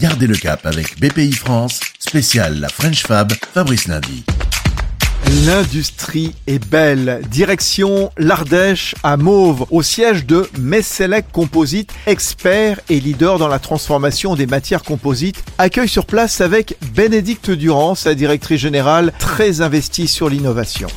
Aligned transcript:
Gardez 0.00 0.26
le 0.26 0.34
cap 0.34 0.66
avec 0.66 0.98
BPI 0.98 1.32
France, 1.32 1.78
spécial 2.00 2.58
la 2.58 2.68
French 2.68 3.02
Fab, 3.02 3.32
Fabrice 3.52 3.86
Lundi. 3.86 4.24
L'industrie 5.46 6.34
est 6.48 6.58
belle. 6.58 7.22
Direction 7.30 8.10
l'Ardèche 8.18 8.94
à 9.04 9.16
Mauve, 9.16 9.66
au 9.70 9.82
siège 9.82 10.26
de 10.26 10.48
Messelec 10.58 11.26
Composite, 11.32 11.92
expert 12.06 12.80
et 12.88 12.98
leader 12.98 13.38
dans 13.38 13.48
la 13.48 13.60
transformation 13.60 14.34
des 14.34 14.46
matières 14.46 14.82
composites. 14.82 15.44
Accueil 15.58 15.88
sur 15.88 16.06
place 16.06 16.40
avec 16.40 16.76
Bénédicte 16.94 17.50
Durand, 17.50 17.94
sa 17.94 18.14
directrice 18.14 18.60
générale, 18.60 19.12
très 19.18 19.60
investie 19.60 20.08
sur 20.08 20.28
l'innovation. 20.28 20.88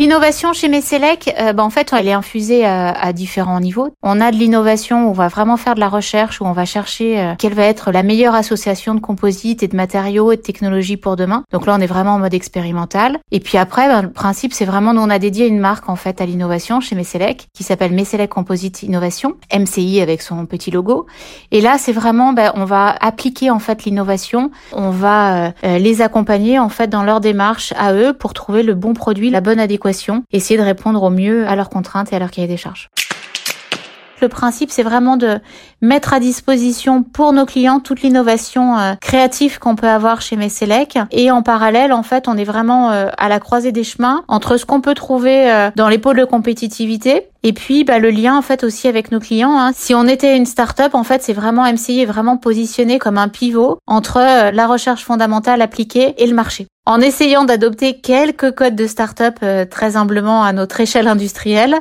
L'innovation 0.00 0.52
chez 0.52 0.68
Messelec, 0.68 1.34
euh, 1.40 1.52
bah, 1.52 1.64
en 1.64 1.70
fait, 1.70 1.92
elle 1.92 2.06
est 2.06 2.12
infusée 2.12 2.64
à, 2.64 2.90
à, 2.90 3.12
différents 3.12 3.58
niveaux. 3.58 3.88
On 4.04 4.20
a 4.20 4.30
de 4.30 4.36
l'innovation 4.36 5.06
où 5.06 5.08
on 5.08 5.12
va 5.12 5.26
vraiment 5.26 5.56
faire 5.56 5.74
de 5.74 5.80
la 5.80 5.88
recherche, 5.88 6.40
où 6.40 6.44
on 6.44 6.52
va 6.52 6.64
chercher 6.66 7.20
euh, 7.20 7.34
quelle 7.36 7.54
va 7.54 7.64
être 7.64 7.90
la 7.90 8.04
meilleure 8.04 8.36
association 8.36 8.94
de 8.94 9.00
composites 9.00 9.64
et 9.64 9.66
de 9.66 9.74
matériaux 9.74 10.30
et 10.30 10.36
de 10.36 10.40
technologies 10.40 10.98
pour 10.98 11.16
demain. 11.16 11.42
Donc 11.50 11.66
là, 11.66 11.74
on 11.76 11.80
est 11.80 11.88
vraiment 11.88 12.12
en 12.12 12.20
mode 12.20 12.32
expérimental. 12.32 13.18
Et 13.32 13.40
puis 13.40 13.58
après, 13.58 13.88
bah, 13.88 14.02
le 14.02 14.12
principe, 14.12 14.52
c'est 14.52 14.64
vraiment, 14.64 14.94
nous, 14.94 15.00
on 15.00 15.10
a 15.10 15.18
dédié 15.18 15.48
une 15.48 15.58
marque 15.58 15.88
en 15.88 15.96
fait 15.96 16.20
à 16.20 16.26
l'innovation 16.26 16.78
chez 16.78 16.94
Messelec, 16.94 17.48
qui 17.52 17.64
s'appelle 17.64 17.90
Messelec 17.90 18.30
Composite 18.30 18.84
Innovation, 18.84 19.34
MCI 19.52 20.00
avec 20.00 20.22
son 20.22 20.46
petit 20.46 20.70
logo. 20.70 21.06
Et 21.50 21.60
là, 21.60 21.76
c'est 21.76 21.90
vraiment, 21.90 22.32
bah, 22.32 22.52
on 22.54 22.66
va 22.66 22.94
appliquer 23.00 23.50
en 23.50 23.58
fait 23.58 23.84
l'innovation, 23.84 24.52
on 24.72 24.90
va 24.90 25.46
euh, 25.64 25.78
les 25.78 26.02
accompagner 26.02 26.60
en 26.60 26.68
fait 26.68 26.86
dans 26.86 27.02
leur 27.02 27.20
démarche 27.20 27.74
à 27.76 27.94
eux 27.94 28.12
pour 28.12 28.32
trouver 28.32 28.62
le 28.62 28.74
bon 28.74 28.94
produit, 28.94 29.30
la 29.30 29.40
bonne 29.40 29.58
adéquation 29.58 29.87
essayer 30.30 30.58
de 30.58 30.64
répondre 30.64 31.02
au 31.02 31.10
mieux 31.10 31.46
à 31.46 31.56
leurs 31.56 31.70
contraintes 31.70 32.12
et 32.12 32.16
à 32.16 32.18
leur 32.18 32.30
cahier 32.30 32.48
des 32.48 32.56
charges. 32.56 32.90
Le 34.20 34.28
principe, 34.28 34.70
c'est 34.70 34.82
vraiment 34.82 35.16
de 35.16 35.38
mettre 35.80 36.12
à 36.12 36.20
disposition 36.20 37.02
pour 37.04 37.32
nos 37.32 37.46
clients 37.46 37.78
toute 37.78 38.02
l'innovation 38.02 38.76
euh, 38.76 38.94
créative 39.00 39.58
qu'on 39.58 39.76
peut 39.76 39.88
avoir 39.88 40.20
chez 40.20 40.36
Messelec. 40.36 40.98
Et 41.12 41.30
en 41.30 41.42
parallèle, 41.42 41.92
en 41.92 42.02
fait, 42.02 42.26
on 42.26 42.36
est 42.36 42.44
vraiment 42.44 42.90
euh, 42.90 43.08
à 43.16 43.28
la 43.28 43.38
croisée 43.38 43.70
des 43.70 43.84
chemins 43.84 44.24
entre 44.26 44.56
ce 44.56 44.66
qu'on 44.66 44.80
peut 44.80 44.94
trouver 44.94 45.50
euh, 45.50 45.70
dans 45.76 45.88
les 45.88 45.98
pôles 45.98 46.18
de 46.18 46.24
compétitivité 46.24 47.28
et 47.44 47.52
puis 47.52 47.84
bah, 47.84 48.00
le 48.00 48.10
lien 48.10 48.36
en 48.36 48.42
fait 48.42 48.64
aussi 48.64 48.88
avec 48.88 49.12
nos 49.12 49.20
clients. 49.20 49.56
Hein. 49.56 49.70
Si 49.72 49.94
on 49.94 50.08
était 50.08 50.36
une 50.36 50.46
start-up, 50.46 50.94
en 50.94 51.04
fait, 51.04 51.22
c'est 51.22 51.32
vraiment 51.32 51.70
MCI 51.70 52.00
est 52.00 52.06
vraiment 52.06 52.36
positionné 52.36 52.98
comme 52.98 53.16
un 53.16 53.28
pivot 53.28 53.78
entre 53.86 54.18
la 54.52 54.66
recherche 54.66 55.04
fondamentale 55.04 55.62
appliquée 55.62 56.14
et 56.18 56.26
le 56.26 56.34
marché 56.34 56.66
en 56.84 57.00
essayant 57.00 57.44
d'adopter 57.44 58.00
quelques 58.00 58.52
codes 58.52 58.74
de 58.74 58.86
start-up 58.86 59.36
très 59.70 59.96
humblement 59.96 60.42
à 60.42 60.52
notre 60.54 60.80
échelle 60.80 61.06
industrielle. 61.06 61.76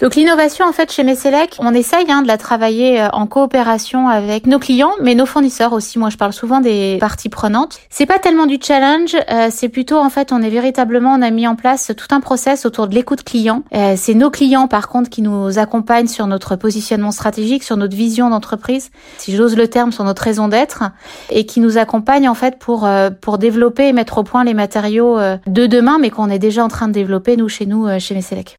Donc 0.00 0.14
l'innovation 0.14 0.64
en 0.64 0.72
fait 0.72 0.92
chez 0.92 1.02
Messelec, 1.02 1.56
on 1.58 1.74
essaye 1.74 2.08
hein, 2.08 2.22
de 2.22 2.28
la 2.28 2.38
travailler 2.38 3.00
euh, 3.00 3.08
en 3.12 3.26
coopération 3.26 4.08
avec 4.08 4.46
nos 4.46 4.60
clients, 4.60 4.92
mais 5.02 5.16
nos 5.16 5.26
fournisseurs 5.26 5.72
aussi. 5.72 5.98
Moi, 5.98 6.08
je 6.08 6.16
parle 6.16 6.32
souvent 6.32 6.60
des 6.60 6.98
parties 7.00 7.28
prenantes. 7.28 7.80
C'est 7.90 8.06
pas 8.06 8.20
tellement 8.20 8.46
du 8.46 8.58
challenge, 8.62 9.16
euh, 9.28 9.48
c'est 9.50 9.68
plutôt 9.68 9.98
en 9.98 10.08
fait 10.08 10.30
on 10.30 10.40
est 10.40 10.50
véritablement 10.50 11.14
on 11.14 11.22
a 11.22 11.30
mis 11.30 11.48
en 11.48 11.56
place 11.56 11.90
tout 11.96 12.14
un 12.14 12.20
process 12.20 12.64
autour 12.64 12.86
de 12.86 12.94
l'écoute 12.94 13.24
client. 13.24 13.64
Euh, 13.74 13.94
c'est 13.96 14.14
nos 14.14 14.30
clients 14.30 14.68
par 14.68 14.86
contre 14.86 15.10
qui 15.10 15.20
nous 15.20 15.58
accompagnent 15.58 16.06
sur 16.06 16.28
notre 16.28 16.54
positionnement 16.54 17.10
stratégique, 17.10 17.64
sur 17.64 17.76
notre 17.76 17.96
vision 17.96 18.30
d'entreprise, 18.30 18.90
si 19.16 19.34
j'ose 19.34 19.56
le 19.56 19.66
terme, 19.66 19.90
sur 19.90 20.04
notre 20.04 20.22
raison 20.22 20.46
d'être, 20.46 20.84
et 21.30 21.44
qui 21.44 21.58
nous 21.58 21.76
accompagnent 21.76 22.28
en 22.28 22.34
fait 22.34 22.60
pour 22.60 22.88
pour 23.20 23.38
développer 23.38 23.88
et 23.88 23.92
mettre 23.92 24.18
au 24.18 24.22
point 24.22 24.44
les 24.44 24.54
matériaux 24.54 25.18
de 25.46 25.66
demain, 25.66 25.98
mais 26.00 26.10
qu'on 26.10 26.30
est 26.30 26.38
déjà 26.38 26.64
en 26.64 26.68
train 26.68 26.86
de 26.86 26.92
développer 26.92 27.36
nous 27.36 27.48
chez 27.48 27.66
nous 27.66 27.88
chez 27.98 28.14
Messelec. 28.14 28.57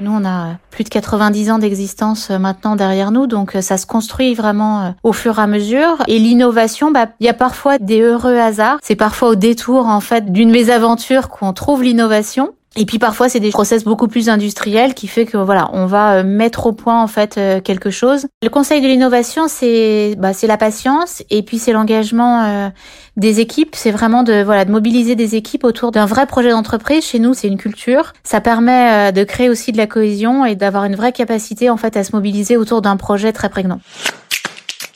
Nous, 0.00 0.10
on 0.10 0.24
a 0.24 0.56
plus 0.70 0.84
de 0.84 0.88
90 0.88 1.50
ans 1.50 1.58
d'existence 1.58 2.30
euh, 2.30 2.38
maintenant 2.38 2.74
derrière 2.74 3.10
nous, 3.10 3.26
donc 3.26 3.54
euh, 3.54 3.60
ça 3.60 3.76
se 3.76 3.84
construit 3.84 4.34
vraiment 4.34 4.80
euh, 4.80 4.90
au 5.02 5.12
fur 5.12 5.38
et 5.38 5.42
à 5.42 5.46
mesure. 5.46 6.02
Et 6.08 6.18
l'innovation, 6.18 6.90
bah, 6.90 7.08
il 7.20 7.26
y 7.26 7.28
a 7.28 7.34
parfois 7.34 7.76
des 7.78 8.00
heureux 8.00 8.38
hasards. 8.38 8.78
C'est 8.82 8.96
parfois 8.96 9.28
au 9.28 9.34
détour 9.34 9.86
en 9.86 10.00
fait 10.00 10.32
d'une 10.32 10.50
mésaventure 10.50 11.28
qu'on 11.28 11.52
trouve 11.52 11.82
l'innovation. 11.82 12.54
Et 12.76 12.86
puis 12.86 13.00
parfois 13.00 13.28
c'est 13.28 13.40
des 13.40 13.50
process 13.50 13.82
beaucoup 13.82 14.06
plus 14.06 14.28
industriels 14.28 14.94
qui 14.94 15.08
fait 15.08 15.26
que 15.26 15.36
voilà 15.36 15.70
on 15.72 15.86
va 15.86 16.18
euh, 16.18 16.22
mettre 16.22 16.66
au 16.66 16.72
point 16.72 17.02
en 17.02 17.08
fait 17.08 17.36
euh, 17.36 17.60
quelque 17.60 17.90
chose. 17.90 18.28
Le 18.44 18.48
conseil 18.48 18.80
de 18.80 18.86
l'innovation 18.86 19.48
c'est 19.48 20.14
bah, 20.16 20.32
c'est 20.32 20.46
la 20.46 20.56
patience 20.56 21.24
et 21.30 21.42
puis 21.42 21.58
c'est 21.58 21.72
l'engagement 21.72 22.44
euh, 22.44 22.68
des 23.16 23.40
équipes. 23.40 23.74
C'est 23.74 23.90
vraiment 23.90 24.22
de 24.22 24.44
voilà 24.44 24.64
de 24.64 24.70
mobiliser 24.70 25.16
des 25.16 25.34
équipes 25.34 25.64
autour 25.64 25.90
d'un 25.90 26.06
vrai 26.06 26.26
projet 26.26 26.50
d'entreprise. 26.50 27.04
Chez 27.04 27.18
nous 27.18 27.34
c'est 27.34 27.48
une 27.48 27.58
culture. 27.58 28.12
Ça 28.22 28.40
permet 28.40 29.10
de 29.12 29.24
créer 29.24 29.48
aussi 29.48 29.72
de 29.72 29.76
la 29.76 29.88
cohésion 29.88 30.44
et 30.44 30.54
d'avoir 30.54 30.84
une 30.84 30.94
vraie 30.94 31.12
capacité 31.12 31.70
en 31.70 31.76
fait 31.76 31.96
à 31.96 32.04
se 32.04 32.14
mobiliser 32.14 32.56
autour 32.56 32.82
d'un 32.82 32.96
projet 32.96 33.32
très 33.32 33.48
prégnant 33.48 33.80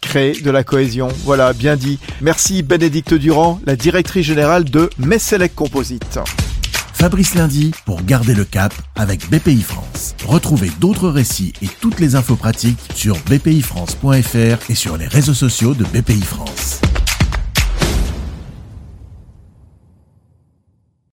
créer 0.00 0.40
de 0.40 0.50
la 0.52 0.62
cohésion. 0.62 1.08
Voilà, 1.24 1.52
bien 1.52 1.74
dit. 1.74 1.98
Merci 2.20 2.62
Bénédicte 2.62 3.14
Durand, 3.14 3.58
la 3.66 3.74
directrice 3.74 4.26
générale 4.26 4.62
de 4.64 4.88
Messelec 4.98 5.56
Composite. 5.56 6.20
Fabrice 7.04 7.34
Lundi 7.34 7.70
pour 7.84 8.02
garder 8.02 8.34
le 8.34 8.46
cap 8.46 8.72
avec 8.96 9.28
BPI 9.28 9.60
France. 9.60 10.14
Retrouvez 10.24 10.70
d'autres 10.80 11.10
récits 11.10 11.52
et 11.60 11.68
toutes 11.68 12.00
les 12.00 12.16
infos 12.16 12.34
pratiques 12.34 12.78
sur 12.94 13.18
bpifrance.fr 13.28 14.70
et 14.70 14.74
sur 14.74 14.96
les 14.96 15.06
réseaux 15.06 15.34
sociaux 15.34 15.74
de 15.74 15.84
BPI 15.84 16.22
France. 16.22 16.53